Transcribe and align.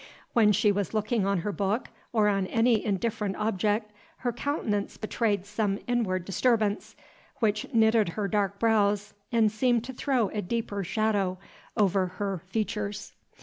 When 0.33 0.51
she 0.51 0.71
was 0.71 0.95
looking 0.95 1.27
on 1.27 1.41
her 1.41 1.51
book, 1.51 1.89
or 2.11 2.27
on 2.27 2.47
any 2.47 2.83
indifferent 2.83 3.35
object, 3.35 3.91
her 4.21 4.33
countenance 4.33 4.97
betrayed 4.97 5.45
some 5.45 5.77
inward 5.85 6.25
disturbance, 6.25 6.95
which 7.37 7.71
knitted 7.71 8.09
her 8.09 8.27
dark 8.27 8.57
brows, 8.57 9.13
and 9.31 9.51
seemed 9.51 9.83
to 9.83 9.93
throw 9.93 10.29
a 10.29 10.41
deeper 10.41 10.83
shadow 10.83 11.37
over 11.77 12.07
her 12.17 12.39
features. 12.47 13.13